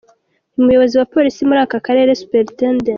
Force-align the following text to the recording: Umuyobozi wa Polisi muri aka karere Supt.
Umuyobozi 0.59 0.93
wa 0.99 1.09
Polisi 1.13 1.47
muri 1.49 1.59
aka 1.65 1.77
karere 1.85 2.11
Supt. 2.21 2.59